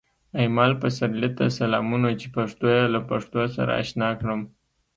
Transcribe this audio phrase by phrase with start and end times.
[0.39, 4.41] ایمل پسرلي ته سلامونه چې پښتو یې له پښتو سره اشنا کړم